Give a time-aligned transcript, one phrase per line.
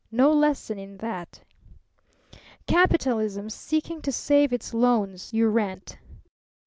[0.11, 1.43] No lesson in that!
[2.65, 5.99] "Capitalism, seeking to save its loans, you rant!